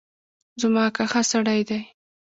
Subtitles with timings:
[0.61, 1.81] زما اکا ښه سړی دی